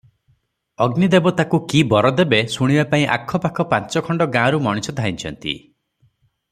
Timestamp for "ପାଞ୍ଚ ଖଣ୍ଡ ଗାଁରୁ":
3.75-4.63